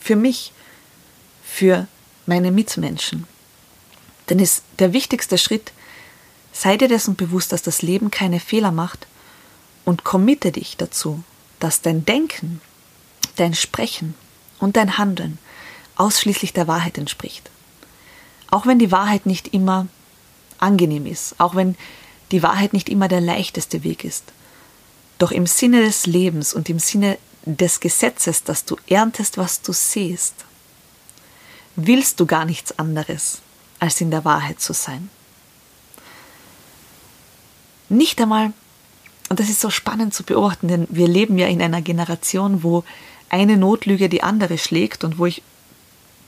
für 0.00 0.16
mich, 0.16 0.52
für 1.42 1.86
meine 2.26 2.50
Mitmenschen? 2.50 3.26
Denn 4.28 4.38
ist 4.38 4.62
der 4.78 4.92
wichtigste 4.92 5.38
Schritt, 5.38 5.72
sei 6.52 6.76
dir 6.76 6.88
dessen 6.88 7.16
bewusst, 7.16 7.52
dass 7.52 7.62
das 7.62 7.82
Leben 7.82 8.10
keine 8.10 8.40
Fehler 8.40 8.72
macht 8.72 9.06
und 9.84 10.04
committe 10.04 10.52
dich 10.52 10.76
dazu, 10.76 11.22
dass 11.60 11.80
dein 11.80 12.04
Denken, 12.04 12.60
dein 13.36 13.54
Sprechen 13.54 14.14
und 14.58 14.76
dein 14.76 14.98
Handeln 14.98 15.38
ausschließlich 15.96 16.52
der 16.52 16.68
Wahrheit 16.68 16.98
entspricht. 16.98 17.50
Auch 18.50 18.66
wenn 18.66 18.78
die 18.78 18.92
Wahrheit 18.92 19.26
nicht 19.26 19.48
immer 19.48 19.86
angenehm 20.58 21.06
ist, 21.06 21.34
auch 21.38 21.54
wenn 21.54 21.76
die 22.30 22.42
Wahrheit 22.42 22.72
nicht 22.72 22.88
immer 22.88 23.08
der 23.08 23.20
leichteste 23.20 23.84
Weg 23.84 24.04
ist. 24.04 24.24
Doch 25.18 25.32
im 25.32 25.46
Sinne 25.46 25.82
des 25.82 26.06
Lebens 26.06 26.54
und 26.54 26.68
im 26.68 26.78
Sinne 26.78 27.18
des 27.44 27.80
Gesetzes, 27.80 28.44
dass 28.44 28.64
du 28.64 28.76
erntest, 28.86 29.38
was 29.38 29.62
du 29.62 29.72
siehst, 29.72 30.34
willst 31.76 32.20
du 32.20 32.26
gar 32.26 32.44
nichts 32.44 32.78
anderes, 32.78 33.38
als 33.78 34.00
in 34.00 34.10
der 34.10 34.24
Wahrheit 34.24 34.60
zu 34.60 34.72
sein. 34.72 35.08
Nicht 37.88 38.20
einmal, 38.20 38.52
und 39.28 39.40
das 39.40 39.48
ist 39.48 39.60
so 39.60 39.70
spannend 39.70 40.12
zu 40.12 40.24
beobachten, 40.24 40.68
denn 40.68 40.86
wir 40.90 41.08
leben 41.08 41.38
ja 41.38 41.46
in 41.46 41.62
einer 41.62 41.80
Generation, 41.80 42.62
wo 42.62 42.84
eine 43.30 43.56
Notlüge 43.56 44.08
die 44.08 44.22
andere 44.22 44.58
schlägt 44.58 45.04
und 45.04 45.18
wo 45.18 45.26
ich 45.26 45.42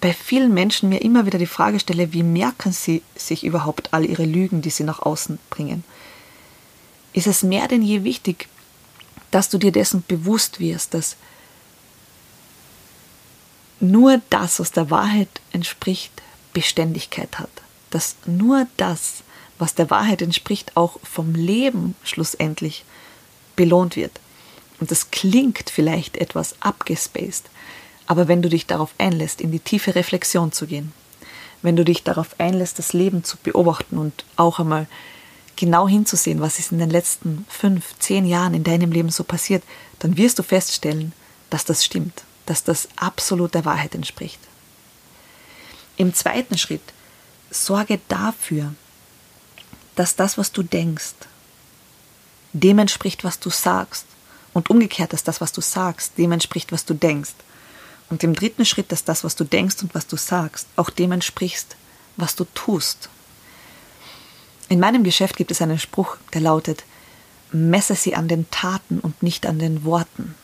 bei 0.00 0.12
vielen 0.12 0.54
Menschen 0.54 0.88
mir 0.88 1.02
immer 1.02 1.26
wieder 1.26 1.38
die 1.38 1.46
Frage 1.46 1.78
stelle, 1.78 2.12
wie 2.12 2.22
merken 2.22 2.72
sie 2.72 3.02
sich 3.14 3.44
überhaupt 3.44 3.92
all 3.92 4.04
ihre 4.04 4.24
Lügen, 4.24 4.62
die 4.62 4.70
sie 4.70 4.84
nach 4.84 5.00
außen 5.00 5.38
bringen? 5.50 5.84
Ist 7.12 7.26
es 7.26 7.42
mehr 7.42 7.68
denn 7.68 7.82
je 7.82 8.04
wichtig, 8.04 8.48
dass 9.30 9.48
du 9.48 9.58
dir 9.58 9.72
dessen 9.72 10.02
bewusst 10.06 10.58
wirst, 10.60 10.94
dass 10.94 11.16
nur 13.80 14.20
das, 14.30 14.60
was 14.60 14.72
der 14.72 14.90
Wahrheit 14.90 15.28
entspricht, 15.52 16.12
Beständigkeit 16.52 17.38
hat. 17.38 17.50
Dass 17.90 18.16
nur 18.26 18.66
das, 18.76 19.22
was 19.58 19.74
der 19.74 19.90
Wahrheit 19.90 20.22
entspricht, 20.22 20.76
auch 20.76 20.98
vom 21.02 21.34
Leben 21.34 21.94
schlussendlich 22.02 22.84
belohnt 23.56 23.96
wird. 23.96 24.20
Und 24.78 24.90
das 24.90 25.10
klingt 25.10 25.70
vielleicht 25.70 26.16
etwas 26.16 26.54
abgespaced, 26.60 27.44
aber 28.10 28.26
wenn 28.26 28.42
du 28.42 28.48
dich 28.48 28.66
darauf 28.66 28.92
einlässt, 28.98 29.40
in 29.40 29.52
die 29.52 29.60
tiefe 29.60 29.94
Reflexion 29.94 30.50
zu 30.50 30.66
gehen, 30.66 30.92
wenn 31.62 31.76
du 31.76 31.84
dich 31.84 32.02
darauf 32.02 32.34
einlässt, 32.40 32.80
das 32.80 32.92
Leben 32.92 33.22
zu 33.22 33.36
beobachten 33.36 33.98
und 33.98 34.24
auch 34.34 34.58
einmal 34.58 34.88
genau 35.54 35.86
hinzusehen, 35.86 36.40
was 36.40 36.58
ist 36.58 36.72
in 36.72 36.80
den 36.80 36.90
letzten 36.90 37.46
fünf, 37.48 37.96
zehn 38.00 38.26
Jahren 38.26 38.52
in 38.52 38.64
deinem 38.64 38.90
Leben 38.90 39.10
so 39.10 39.22
passiert, 39.22 39.62
dann 40.00 40.16
wirst 40.16 40.40
du 40.40 40.42
feststellen, 40.42 41.12
dass 41.50 41.64
das 41.64 41.84
stimmt, 41.84 42.24
dass 42.46 42.64
das 42.64 42.88
absolut 42.96 43.54
der 43.54 43.64
Wahrheit 43.64 43.94
entspricht. 43.94 44.40
Im 45.96 46.12
zweiten 46.12 46.58
Schritt 46.58 46.82
sorge 47.52 48.00
dafür, 48.08 48.74
dass 49.94 50.16
das, 50.16 50.36
was 50.36 50.50
du 50.50 50.64
denkst, 50.64 51.14
dem 52.54 52.80
entspricht, 52.80 53.22
was 53.22 53.38
du 53.38 53.50
sagst. 53.50 54.06
Und 54.52 54.68
umgekehrt, 54.68 55.12
dass 55.12 55.22
das, 55.22 55.40
was 55.40 55.52
du 55.52 55.60
sagst, 55.60 56.18
dem 56.18 56.32
entspricht, 56.32 56.72
was 56.72 56.84
du 56.84 56.94
denkst. 56.94 57.34
Und 58.10 58.24
im 58.24 58.34
dritten 58.34 58.64
Schritt, 58.64 58.92
dass 58.92 59.04
das, 59.04 59.24
was 59.24 59.36
du 59.36 59.44
denkst 59.44 59.82
und 59.82 59.94
was 59.94 60.06
du 60.06 60.16
sagst, 60.16 60.66
auch 60.76 60.90
dem 60.90 61.12
entspricht, 61.12 61.76
was 62.16 62.34
du 62.34 62.44
tust. 62.54 63.08
In 64.68 64.80
meinem 64.80 65.04
Geschäft 65.04 65.36
gibt 65.36 65.50
es 65.50 65.62
einen 65.62 65.78
Spruch, 65.78 66.16
der 66.34 66.42
lautet, 66.42 66.84
messe 67.52 67.94
sie 67.94 68.14
an 68.14 68.28
den 68.28 68.50
Taten 68.50 69.00
und 69.00 69.22
nicht 69.22 69.46
an 69.46 69.58
den 69.58 69.84
Worten. 69.84 70.34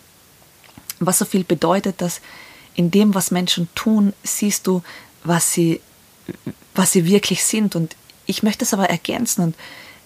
Was 0.99 1.18
so 1.18 1.25
viel 1.25 1.44
bedeutet, 1.44 2.00
dass 2.00 2.20
in 2.75 2.90
dem, 2.90 3.14
was 3.14 3.30
Menschen 3.30 3.68
tun, 3.75 4.12
siehst 4.23 4.66
du, 4.66 4.82
was 5.25 5.52
sie, 5.52 5.80
was 6.75 6.92
sie 6.92 7.06
wirklich 7.06 7.44
sind. 7.44 7.75
Und 7.75 7.96
ich 8.26 8.42
möchte 8.42 8.64
es 8.64 8.75
aber 8.75 8.90
ergänzen 8.90 9.42
und 9.42 9.56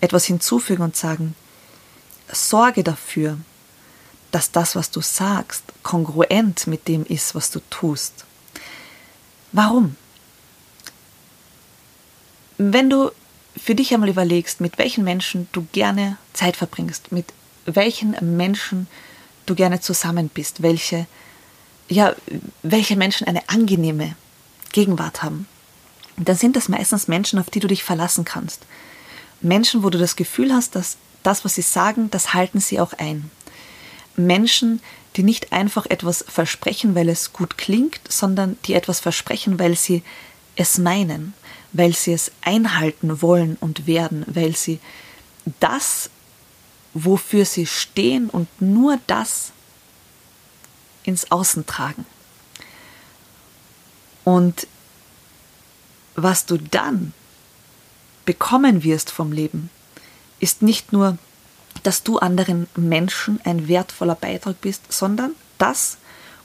etwas 0.01 0.25
hinzufügen 0.25 0.83
und 0.83 0.97
sagen, 0.97 1.35
sorge 2.31 2.83
dafür, 2.85 3.39
dass 4.31 4.53
das, 4.53 4.77
was 4.77 4.91
du 4.91 5.01
sagst, 5.01 5.65
kongruent 5.83 6.67
mit 6.67 6.89
dem 6.89 7.05
ist, 7.05 7.35
was 7.35 7.51
du 7.51 7.61
tust. 7.71 8.25
Warum? 9.53 9.97
Wenn 12.59 12.91
du 12.91 13.11
für 13.57 13.75
dich 13.75 13.93
einmal 13.93 14.09
überlegst, 14.09 14.61
mit 14.61 14.79
welchen 14.79 15.05
Menschen 15.05 15.49
du 15.53 15.67
gerne 15.73 16.17
Zeit 16.33 16.57
verbringst, 16.57 17.11
mit 17.13 17.27
welchen 17.67 18.17
Menschen 18.37 18.87
du 19.47 19.55
gerne 19.55 19.81
zusammen 19.81 20.29
bist, 20.29 20.63
welche, 20.63 21.07
ja, 21.89 22.15
welche 22.63 22.97
Menschen 22.97 23.27
eine 23.27 23.49
angenehme 23.49 24.15
Gegenwart 24.73 25.23
haben, 25.23 25.47
dann 26.17 26.37
sind 26.37 26.55
das 26.55 26.69
meistens 26.69 27.09
Menschen, 27.09 27.39
auf 27.39 27.51
die 27.51 27.61
du 27.61 27.67
dich 27.67 27.83
verlassen 27.83 28.25
kannst. 28.25 28.63
Menschen, 29.41 29.83
wo 29.83 29.91
du 29.91 29.99
das 29.99 30.17
Gefühl 30.17 30.53
hast, 30.53 30.77
dass 30.77 30.97
das, 31.23 31.45
was 31.45 31.55
sie 31.55 31.63
sagen, 31.63 32.11
das 32.11 32.35
halten 32.35 32.61
sie 32.61 32.81
auch 32.81 32.93
ein. 32.95 33.31
Menschen, 34.27 34.81
die 35.17 35.23
nicht 35.23 35.53
einfach 35.53 35.87
etwas 35.87 36.25
versprechen, 36.27 36.95
weil 36.95 37.09
es 37.09 37.33
gut 37.33 37.59
klingt, 37.59 38.01
sondern 38.09 38.59
die 38.65 38.75
etwas 38.75 39.01
versprechen, 39.01 39.59
weil 39.59 39.77
sie 39.77 40.03
es 40.57 40.79
meinen, 40.79 41.35
weil 41.73 41.95
sie 41.95 42.13
es 42.13 42.31
einhalten 42.43 43.23
wollen 43.23 43.57
und 43.61 43.87
werden, 43.87 44.25
weil 44.29 44.55
sie 44.55 44.79
das, 45.59 46.11
wofür 46.95 47.45
sie 47.45 47.67
stehen 47.67 48.31
und 48.31 48.49
nur 48.61 48.99
das 49.07 49.53
ins 51.05 51.31
Außen 51.31 51.67
tragen. 51.67 52.05
Und 54.25 54.67
was 56.15 56.47
du 56.47 56.59
dann 56.59 57.13
bekommen 58.25 58.85
wirst 58.85 59.11
vom 59.11 59.33
Leben, 59.33 59.71
ist 60.41 60.63
nicht 60.63 60.93
nur 60.93 61.19
dass 61.83 62.03
du 62.03 62.19
anderen 62.19 62.69
Menschen 62.77 63.41
ein 63.45 63.69
wertvoller 63.69 64.15
Beitrag 64.15 64.61
bist, 64.61 64.93
sondern 64.93 65.33
dass, 65.59 65.99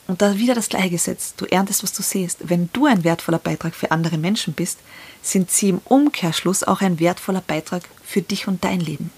und 0.07 0.21
da 0.21 0.37
wieder 0.37 0.55
das 0.55 0.69
gleiche 0.69 0.91
Gesetz, 0.91 1.33
du 1.35 1.45
erntest, 1.45 1.83
was 1.83 1.93
du 1.93 2.03
siehst. 2.03 2.49
Wenn 2.49 2.69
du 2.73 2.85
ein 2.85 3.03
wertvoller 3.03 3.39
Beitrag 3.39 3.73
für 3.73 3.91
andere 3.91 4.17
Menschen 4.17 4.53
bist, 4.53 4.79
sind 5.21 5.51
sie 5.51 5.69
im 5.69 5.81
Umkehrschluss 5.85 6.63
auch 6.63 6.81
ein 6.81 6.99
wertvoller 6.99 7.41
Beitrag 7.41 7.83
für 8.03 8.21
dich 8.21 8.47
und 8.47 8.63
dein 8.63 8.79
Leben. 8.79 9.11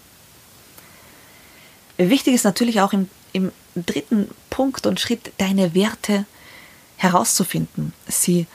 Wichtig 1.97 2.36
ist 2.36 2.43
natürlich 2.43 2.79
auch 2.81 2.93
im, 2.93 3.09
im 3.33 3.51
dritten 3.75 4.29
Punkt 4.50 4.86
und 4.86 5.00
Schritt, 5.00 5.31
deine 5.38 5.74
Werte 5.74 6.25
herauszufinden, 6.97 7.93
sie 8.07 8.45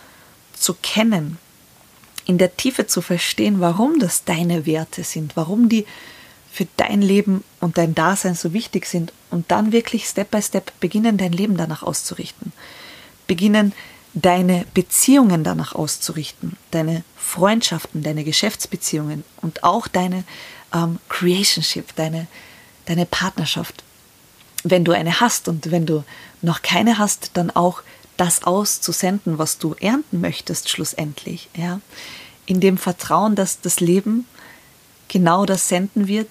zu 0.55 0.75
kennen, 0.75 1.39
in 2.25 2.39
der 2.39 2.57
Tiefe 2.57 2.87
zu 2.87 3.03
verstehen, 3.03 3.61
warum 3.61 3.99
das 3.99 4.25
deine 4.25 4.65
Werte 4.65 5.03
sind, 5.03 5.37
warum 5.37 5.69
die 5.69 5.87
für 6.53 6.67
dein 6.77 7.01
Leben 7.01 7.45
und 7.61 7.79
dein 7.79 7.95
Dasein 7.95 8.35
so 8.35 8.53
wichtig 8.53 8.85
sind 8.85 9.15
und 9.31 9.51
dann 9.51 9.73
wirklich 9.73 10.05
Step 10.05 10.31
by 10.31 10.43
Step 10.43 10.71
beginnen, 10.81 11.17
dein 11.17 11.33
Leben 11.33 11.57
danach 11.57 11.83
auszurichten. 11.83 12.53
Beginnen, 13.27 13.73
deine 14.13 14.67
Beziehungen 14.75 15.45
danach 15.45 15.75
auszurichten, 15.75 16.59
deine 16.71 17.05
Freundschaften, 17.17 18.03
deine 18.03 18.23
Geschäftsbeziehungen 18.23 19.25
und 19.41 19.65
auch 19.65 19.89
deine 19.89 20.25
ähm, 20.75 20.99
Creationship, 21.09 21.97
deine, 21.97 22.27
deine 22.85 23.07
Partnerschaft. 23.07 23.83
Wenn 24.63 24.85
du 24.85 24.93
eine 24.93 25.21
hast 25.21 25.49
und 25.49 25.71
wenn 25.71 25.87
du 25.87 26.05
noch 26.43 26.61
keine 26.61 26.99
hast, 26.99 27.31
dann 27.33 27.51
auch 27.51 27.83
das 28.19 28.45
auszusenden, 28.45 29.39
was 29.39 29.57
du 29.57 29.75
ernten 29.81 30.21
möchtest, 30.21 30.69
schlussendlich. 30.69 31.49
Ja? 31.57 31.81
In 32.45 32.61
dem 32.61 32.77
Vertrauen, 32.77 33.37
dass 33.37 33.63
das 33.63 33.81
Leben 33.81 34.27
genau 35.09 35.47
das 35.47 35.69
senden 35.69 36.09
wird, 36.09 36.29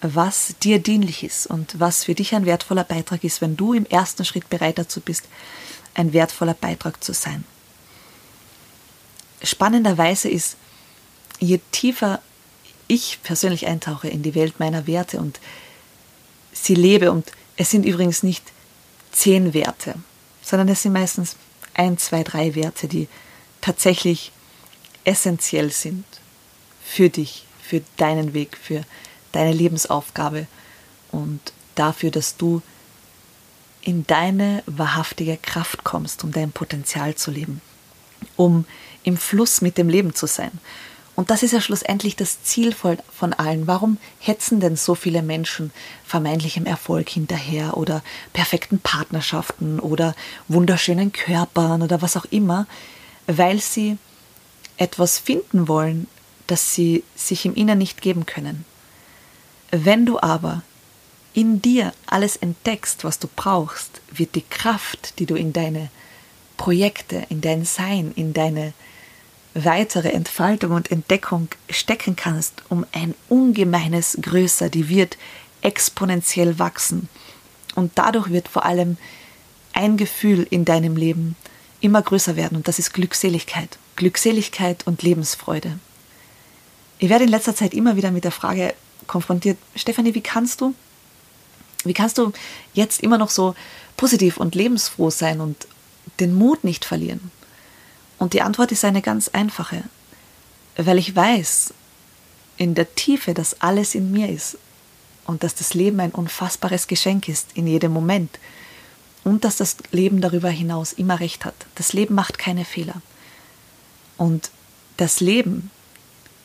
was 0.00 0.54
dir 0.62 0.78
dienlich 0.78 1.24
ist 1.24 1.46
und 1.46 1.80
was 1.80 2.04
für 2.04 2.14
dich 2.14 2.34
ein 2.34 2.46
wertvoller 2.46 2.84
Beitrag 2.84 3.24
ist, 3.24 3.40
wenn 3.40 3.56
du 3.56 3.72
im 3.72 3.86
ersten 3.86 4.24
Schritt 4.24 4.48
bereit 4.50 4.78
dazu 4.78 5.00
bist, 5.00 5.24
ein 5.94 6.12
wertvoller 6.12 6.54
Beitrag 6.54 7.02
zu 7.02 7.14
sein. 7.14 7.44
Spannenderweise 9.42 10.28
ist, 10.28 10.56
je 11.38 11.60
tiefer 11.72 12.20
ich 12.88 13.20
persönlich 13.22 13.66
eintauche 13.66 14.08
in 14.08 14.22
die 14.22 14.34
Welt 14.34 14.60
meiner 14.60 14.86
Werte 14.86 15.18
und 15.18 15.40
sie 16.52 16.74
lebe, 16.74 17.10
und 17.10 17.32
es 17.56 17.70
sind 17.70 17.84
übrigens 17.84 18.22
nicht 18.22 18.52
zehn 19.12 19.54
Werte, 19.54 19.94
sondern 20.42 20.68
es 20.68 20.82
sind 20.82 20.92
meistens 20.92 21.36
ein, 21.74 21.98
zwei, 21.98 22.22
drei 22.22 22.54
Werte, 22.54 22.88
die 22.88 23.08
tatsächlich 23.60 24.32
essentiell 25.04 25.70
sind 25.70 26.04
für 26.84 27.08
dich, 27.08 27.46
für 27.62 27.82
deinen 27.96 28.34
Weg, 28.34 28.56
für 28.56 28.84
deine 29.36 29.52
Lebensaufgabe 29.52 30.46
und 31.12 31.40
dafür, 31.74 32.10
dass 32.10 32.36
du 32.36 32.62
in 33.82 34.06
deine 34.06 34.62
wahrhaftige 34.66 35.36
Kraft 35.36 35.84
kommst, 35.84 36.24
um 36.24 36.32
dein 36.32 36.50
Potenzial 36.50 37.14
zu 37.14 37.30
leben, 37.30 37.60
um 38.34 38.64
im 39.04 39.16
Fluss 39.16 39.60
mit 39.60 39.78
dem 39.78 39.88
Leben 39.88 40.14
zu 40.14 40.26
sein. 40.26 40.50
Und 41.14 41.30
das 41.30 41.42
ist 41.42 41.52
ja 41.52 41.60
schlussendlich 41.60 42.16
das 42.16 42.42
Ziel 42.42 42.74
von 42.74 43.32
allen. 43.32 43.66
Warum 43.66 43.96
hetzen 44.18 44.60
denn 44.60 44.76
so 44.76 44.94
viele 44.94 45.22
Menschen 45.22 45.72
vermeintlichem 46.04 46.66
Erfolg 46.66 47.08
hinterher 47.08 47.76
oder 47.76 48.02
perfekten 48.34 48.80
Partnerschaften 48.80 49.80
oder 49.80 50.14
wunderschönen 50.48 51.12
Körpern 51.12 51.82
oder 51.82 52.02
was 52.02 52.18
auch 52.18 52.26
immer? 52.26 52.66
Weil 53.26 53.60
sie 53.60 53.96
etwas 54.76 55.18
finden 55.18 55.68
wollen, 55.68 56.06
das 56.48 56.74
sie 56.74 57.02
sich 57.14 57.46
im 57.46 57.54
Inneren 57.54 57.78
nicht 57.78 58.02
geben 58.02 58.26
können. 58.26 58.66
Wenn 59.84 60.06
du 60.06 60.18
aber 60.18 60.62
in 61.34 61.60
dir 61.60 61.92
alles 62.06 62.36
entdeckst, 62.36 63.04
was 63.04 63.18
du 63.18 63.28
brauchst, 63.36 64.00
wird 64.10 64.34
die 64.34 64.44
Kraft, 64.48 65.18
die 65.18 65.26
du 65.26 65.34
in 65.34 65.52
deine 65.52 65.90
Projekte, 66.56 67.26
in 67.28 67.42
dein 67.42 67.66
Sein, 67.66 68.12
in 68.16 68.32
deine 68.32 68.72
weitere 69.52 70.12
Entfaltung 70.12 70.72
und 70.72 70.90
Entdeckung 70.90 71.48
stecken 71.68 72.16
kannst, 72.16 72.62
um 72.70 72.86
ein 72.92 73.14
ungemeines 73.28 74.16
größer, 74.22 74.70
die 74.70 74.88
wird 74.88 75.18
exponentiell 75.60 76.58
wachsen. 76.58 77.10
Und 77.74 77.92
dadurch 77.96 78.30
wird 78.30 78.48
vor 78.48 78.64
allem 78.64 78.96
ein 79.74 79.98
Gefühl 79.98 80.46
in 80.48 80.64
deinem 80.64 80.96
Leben 80.96 81.36
immer 81.80 82.00
größer 82.00 82.36
werden 82.36 82.56
und 82.56 82.66
das 82.66 82.78
ist 82.78 82.94
Glückseligkeit. 82.94 83.78
Glückseligkeit 83.96 84.86
und 84.86 85.02
Lebensfreude. 85.02 85.78
Ich 86.98 87.10
werde 87.10 87.24
in 87.24 87.30
letzter 87.30 87.54
Zeit 87.54 87.74
immer 87.74 87.96
wieder 87.96 88.10
mit 88.10 88.24
der 88.24 88.32
Frage 88.32 88.72
konfrontiert, 89.06 89.58
Stefanie, 89.74 90.14
wie 90.14 90.22
kannst 90.22 90.60
du, 90.60 90.74
wie 91.84 91.94
kannst 91.94 92.18
du 92.18 92.32
jetzt 92.74 93.02
immer 93.02 93.18
noch 93.18 93.30
so 93.30 93.54
positiv 93.96 94.36
und 94.36 94.54
lebensfroh 94.54 95.10
sein 95.10 95.40
und 95.40 95.66
den 96.20 96.34
Mut 96.34 96.64
nicht 96.64 96.84
verlieren? 96.84 97.30
Und 98.18 98.32
die 98.32 98.42
Antwort 98.42 98.72
ist 98.72 98.84
eine 98.84 99.02
ganz 99.02 99.28
einfache, 99.28 99.82
weil 100.76 100.98
ich 100.98 101.14
weiß 101.14 101.74
in 102.56 102.74
der 102.74 102.94
Tiefe, 102.94 103.34
dass 103.34 103.60
alles 103.60 103.94
in 103.94 104.10
mir 104.10 104.28
ist 104.28 104.58
und 105.26 105.42
dass 105.42 105.54
das 105.54 105.74
Leben 105.74 106.00
ein 106.00 106.12
unfassbares 106.12 106.86
Geschenk 106.86 107.28
ist 107.28 107.48
in 107.54 107.66
jedem 107.66 107.92
Moment 107.92 108.38
und 109.24 109.44
dass 109.44 109.56
das 109.56 109.76
Leben 109.90 110.20
darüber 110.20 110.48
hinaus 110.48 110.92
immer 110.92 111.20
recht 111.20 111.44
hat. 111.44 111.66
Das 111.74 111.92
Leben 111.92 112.14
macht 112.14 112.38
keine 112.38 112.64
Fehler. 112.64 113.02
Und 114.16 114.50
das 114.96 115.20
Leben 115.20 115.70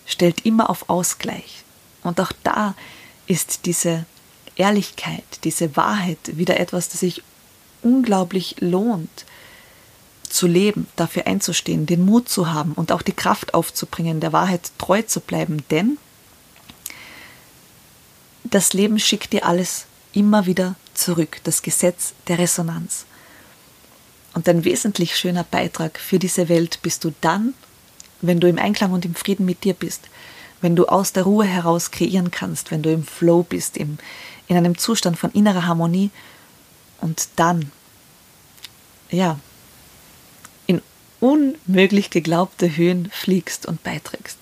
stellt 0.05 0.45
immer 0.45 0.69
auf 0.69 0.89
Ausgleich. 0.89 1.63
Und 2.03 2.19
auch 2.19 2.31
da 2.43 2.75
ist 3.27 3.65
diese 3.65 4.05
Ehrlichkeit, 4.55 5.23
diese 5.43 5.75
Wahrheit 5.75 6.37
wieder 6.37 6.59
etwas, 6.59 6.89
das 6.89 7.01
sich 7.01 7.23
unglaublich 7.81 8.57
lohnt, 8.59 9.25
zu 10.29 10.47
leben, 10.47 10.87
dafür 10.95 11.27
einzustehen, 11.27 11.85
den 11.85 12.05
Mut 12.05 12.29
zu 12.29 12.51
haben 12.51 12.73
und 12.73 12.91
auch 12.91 13.01
die 13.01 13.11
Kraft 13.11 13.53
aufzubringen, 13.53 14.19
der 14.19 14.33
Wahrheit 14.33 14.71
treu 14.77 15.01
zu 15.01 15.19
bleiben, 15.19 15.63
denn 15.69 15.97
das 18.43 18.73
Leben 18.73 18.99
schickt 18.99 19.33
dir 19.33 19.45
alles 19.45 19.85
immer 20.13 20.45
wieder 20.45 20.75
zurück, 20.93 21.39
das 21.43 21.61
Gesetz 21.61 22.13
der 22.27 22.37
Resonanz. 22.37 23.05
Und 24.33 24.47
ein 24.47 24.63
wesentlich 24.63 25.17
schöner 25.17 25.43
Beitrag 25.43 25.99
für 25.99 26.19
diese 26.19 26.49
Welt 26.49 26.79
bist 26.81 27.03
du 27.03 27.13
dann, 27.21 27.53
wenn 28.21 28.39
du 28.39 28.47
im 28.47 28.57
Einklang 28.57 28.93
und 28.93 29.05
im 29.05 29.15
Frieden 29.15 29.45
mit 29.45 29.63
dir 29.63 29.73
bist, 29.73 30.01
wenn 30.61 30.75
du 30.75 30.85
aus 30.85 31.13
der 31.13 31.23
Ruhe 31.23 31.45
heraus 31.45 31.91
kreieren 31.91 32.31
kannst, 32.31 32.71
wenn 32.71 32.81
du 32.81 32.91
im 32.91 33.03
Flow 33.03 33.43
bist, 33.43 33.77
im, 33.77 33.97
in 34.47 34.57
einem 34.57 34.77
Zustand 34.77 35.17
von 35.17 35.31
innerer 35.31 35.65
Harmonie 35.65 36.11
und 37.01 37.29
dann, 37.35 37.71
ja, 39.09 39.37
unmöglich 41.21 42.09
geglaubte 42.09 42.75
Höhen 42.75 43.09
fliegst 43.11 43.65
und 43.65 43.83
beiträgst. 43.83 44.37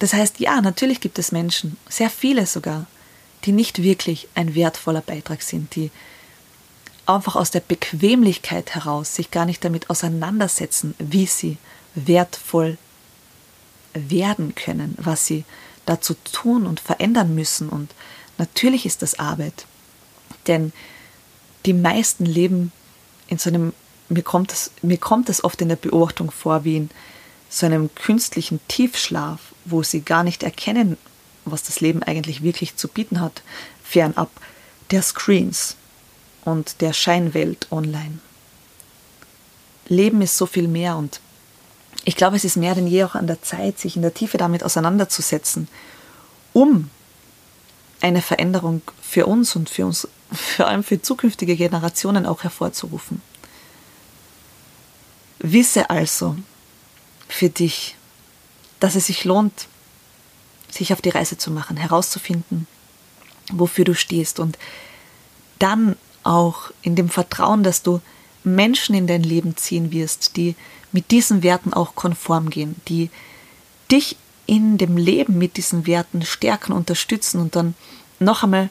Das 0.00 0.12
heißt, 0.12 0.40
ja, 0.40 0.60
natürlich 0.60 1.00
gibt 1.00 1.18
es 1.18 1.32
Menschen, 1.32 1.78
sehr 1.88 2.10
viele 2.10 2.44
sogar, 2.44 2.86
die 3.44 3.52
nicht 3.52 3.82
wirklich 3.82 4.28
ein 4.34 4.54
wertvoller 4.54 5.00
Beitrag 5.00 5.40
sind, 5.42 5.74
die 5.76 5.90
einfach 7.06 7.36
aus 7.36 7.50
der 7.50 7.60
Bequemlichkeit 7.60 8.74
heraus 8.74 9.14
sich 9.14 9.30
gar 9.30 9.46
nicht 9.46 9.64
damit 9.64 9.88
auseinandersetzen, 9.88 10.94
wie 10.98 11.26
sie 11.26 11.58
wertvoll 11.94 12.76
werden 13.94 14.54
können, 14.54 14.94
was 14.98 15.26
sie 15.26 15.44
dazu 15.86 16.14
tun 16.32 16.66
und 16.66 16.80
verändern 16.80 17.34
müssen. 17.34 17.68
Und 17.68 17.94
natürlich 18.38 18.86
ist 18.86 19.02
das 19.02 19.18
Arbeit, 19.18 19.66
denn 20.46 20.72
die 21.66 21.72
meisten 21.72 22.26
leben 22.26 22.72
in 23.28 23.38
so 23.38 23.48
einem 23.48 23.72
mir 24.08 24.22
kommt 24.22 24.52
es, 24.52 24.70
mir 24.82 24.98
kommt 24.98 25.28
es 25.28 25.44
oft 25.44 25.60
in 25.60 25.68
der 25.68 25.76
Beobachtung 25.76 26.30
vor 26.30 26.64
wie 26.64 26.76
in 26.76 26.90
so 27.48 27.66
einem 27.66 27.94
künstlichen 27.94 28.60
Tiefschlaf, 28.68 29.40
wo 29.64 29.82
sie 29.82 30.00
gar 30.00 30.24
nicht 30.24 30.42
erkennen, 30.42 30.96
was 31.44 31.62
das 31.62 31.80
Leben 31.80 32.02
eigentlich 32.02 32.42
wirklich 32.42 32.76
zu 32.76 32.88
bieten 32.88 33.20
hat, 33.20 33.42
fernab 33.82 34.30
der 34.90 35.02
Screens 35.02 35.76
und 36.44 36.80
der 36.80 36.92
Scheinwelt 36.92 37.68
online. 37.70 38.18
Leben 39.88 40.22
ist 40.22 40.36
so 40.36 40.46
viel 40.46 40.68
mehr 40.68 40.96
und 40.96 41.20
ich 42.04 42.16
glaube, 42.16 42.36
es 42.36 42.44
ist 42.44 42.56
mehr 42.56 42.74
denn 42.74 42.86
je 42.86 43.04
auch 43.04 43.14
an 43.14 43.26
der 43.26 43.42
Zeit, 43.42 43.78
sich 43.78 43.96
in 43.96 44.02
der 44.02 44.14
Tiefe 44.14 44.36
damit 44.36 44.62
auseinanderzusetzen, 44.62 45.68
um 46.52 46.90
eine 48.00 48.20
Veränderung 48.20 48.82
für 49.00 49.26
uns 49.26 49.56
und 49.56 49.70
für 49.70 49.86
uns, 49.86 50.06
vor 50.30 50.66
allem 50.66 50.84
für 50.84 51.00
zukünftige 51.00 51.56
Generationen 51.56 52.26
auch 52.26 52.42
hervorzurufen. 52.42 53.22
Wisse 55.38 55.88
also 55.90 56.36
für 57.28 57.48
dich, 57.48 57.96
dass 58.80 58.94
es 58.94 59.06
sich 59.06 59.24
lohnt, 59.24 59.68
sich 60.70 60.92
auf 60.92 61.00
die 61.00 61.10
Reise 61.10 61.38
zu 61.38 61.50
machen, 61.50 61.76
herauszufinden, 61.76 62.66
wofür 63.52 63.84
du 63.84 63.94
stehst 63.94 64.40
und 64.40 64.58
dann 65.58 65.96
auch 66.22 66.70
in 66.82 66.96
dem 66.96 67.08
Vertrauen, 67.08 67.62
dass 67.62 67.82
du 67.82 68.00
Menschen 68.44 68.94
in 68.94 69.06
dein 69.06 69.22
Leben 69.22 69.56
ziehen 69.56 69.90
wirst, 69.92 70.36
die 70.36 70.54
mit 70.92 71.10
diesen 71.10 71.42
Werten 71.42 71.72
auch 71.72 71.94
konform 71.94 72.50
gehen, 72.50 72.76
die 72.88 73.10
dich 73.90 74.16
in 74.46 74.78
dem 74.78 74.96
Leben 74.96 75.38
mit 75.38 75.56
diesen 75.56 75.86
Werten 75.86 76.22
stärken, 76.22 76.72
unterstützen 76.72 77.40
und 77.40 77.56
dann 77.56 77.74
noch 78.18 78.42
einmal 78.42 78.68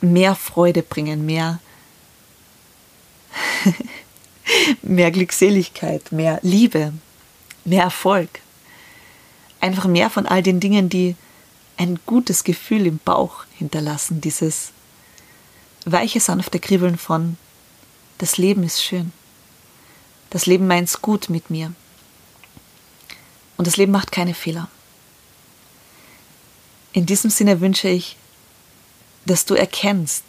mehr 0.00 0.34
Freude 0.34 0.82
bringen, 0.82 1.26
mehr 1.26 1.58
mehr 4.82 5.10
Glückseligkeit, 5.10 6.12
mehr 6.12 6.38
Liebe, 6.42 6.92
mehr 7.64 7.82
Erfolg. 7.82 8.28
Einfach 9.60 9.86
mehr 9.86 10.10
von 10.10 10.26
all 10.26 10.42
den 10.42 10.60
Dingen, 10.60 10.88
die 10.88 11.16
ein 11.76 11.98
gutes 12.06 12.44
Gefühl 12.44 12.86
im 12.86 12.98
Bauch 13.04 13.44
hinterlassen, 13.58 14.20
dieses 14.20 14.70
weiche, 15.84 16.20
sanfte 16.20 16.58
Kribbeln 16.58 16.96
von 16.96 17.36
das 18.18 18.38
Leben 18.38 18.62
ist 18.62 18.82
schön. 18.82 19.12
Das 20.30 20.46
Leben 20.46 20.66
meint's 20.66 21.02
gut 21.02 21.28
mit 21.28 21.50
mir. 21.50 21.72
Und 23.56 23.66
das 23.66 23.76
Leben 23.76 23.92
macht 23.92 24.12
keine 24.12 24.34
Fehler. 24.34 24.68
In 26.92 27.06
diesem 27.06 27.30
Sinne 27.30 27.60
wünsche 27.60 27.88
ich, 27.88 28.16
dass 29.26 29.44
du 29.44 29.54
erkennst, 29.54 30.24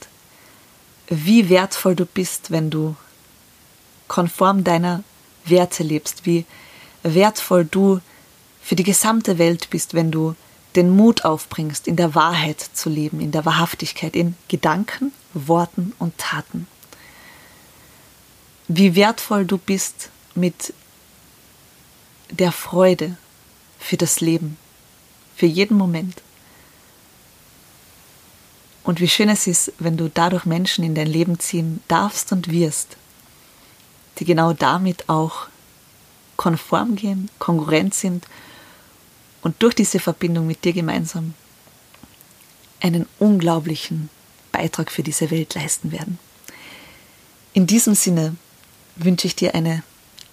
wie 1.08 1.50
wertvoll 1.50 1.96
du 1.96 2.06
bist, 2.06 2.52
wenn 2.52 2.70
du 2.70 2.96
konform 4.08 4.64
deiner 4.64 5.04
Werte 5.46 5.84
lebst, 5.84 6.26
wie 6.26 6.46
wertvoll 7.04 7.66
du 7.66 8.02
für 8.62 8.76
die 8.76 8.84
gesamte 8.84 9.38
Welt 9.38 9.70
bist, 9.70 9.94
wenn 9.94 10.12
du 10.12 10.36
den 10.76 10.90
Mut 10.90 11.24
aufbringst, 11.26 11.88
in 11.88 11.96
der 11.96 12.16
Wahrheit 12.16 12.60
zu 12.60 12.90
leben, 12.90 13.22
in 13.22 13.32
der 13.32 13.46
Wahrhaftigkeit, 13.46 14.16
in 14.16 14.36
Gedanken, 14.48 15.14
Worten 15.34 15.94
und 16.00 16.18
Taten. 16.18 16.68
Wie 18.68 18.96
wertvoll 18.96 19.46
du 19.46 19.58
bist 19.58 20.10
mit 20.36 20.74
der 22.30 22.52
Freude 22.52 23.18
für 23.80 23.98
das 23.98 24.20
Leben, 24.20 24.58
für 25.36 25.46
jeden 25.46 25.78
Moment. 25.78 26.22
Und 28.84 29.00
wie 29.00 29.08
schön 29.08 29.30
es 29.30 29.48
ist, 29.48 29.72
wenn 29.80 29.98
du 29.98 30.10
dadurch 30.10 30.46
Menschen 30.46 30.84
in 30.84 30.96
dein 30.96 31.08
Leben 31.08 31.40
ziehen 31.40 31.82
darfst 31.88 32.32
und 32.32 32.52
wirst, 32.52 32.98
die 34.20 34.26
genau 34.26 34.54
damit 34.54 35.10
auch 35.10 35.48
konform 36.38 36.96
gehen, 36.96 37.30
kongruent 37.40 37.94
sind 37.94 38.26
und 39.42 39.62
durch 39.62 39.76
diese 39.76 40.00
Verbindung 40.00 40.48
mit 40.48 40.64
dir 40.64 40.74
gemeinsam 40.74 41.34
einen 42.80 43.08
unglaublichen 43.20 44.10
Beitrag 44.52 44.92
für 44.92 45.04
diese 45.04 45.32
Welt 45.32 45.56
leisten 45.56 45.92
werden. 45.92 46.20
In 47.54 47.68
diesem 47.68 47.96
Sinne 47.96 48.36
wünsche 48.98 49.28
ich 49.28 49.36
dir 49.36 49.56
eine 49.56 49.84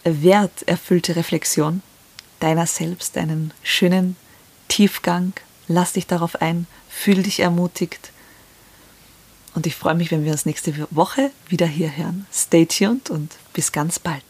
werterfüllte 0.05 1.16
Reflexion 1.16 1.83
deiner 2.40 2.66
selbst, 2.66 3.16
einen 3.16 3.53
schönen 3.62 4.16
Tiefgang. 4.68 5.33
Lass 5.68 5.94
dich 5.94 6.07
darauf 6.07 6.42
ein, 6.42 6.66
fühl 6.88 7.22
dich 7.22 7.40
ermutigt 7.40 8.12
und 9.55 9.66
ich 9.66 9.77
freue 9.77 9.94
mich, 9.94 10.11
wenn 10.11 10.24
wir 10.24 10.33
uns 10.33 10.46
nächste 10.46 10.74
Woche 10.90 11.31
wieder 11.48 11.66
hier 11.66 11.96
hören. 11.96 12.27
Stay 12.33 12.66
tuned 12.66 13.09
und 13.09 13.33
bis 13.53 13.72
ganz 13.72 13.98
bald. 13.98 14.24